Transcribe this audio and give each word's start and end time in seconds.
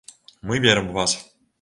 Мы 0.47 0.57
верым 0.65 0.89
у 0.89 0.93
вас. 0.93 1.15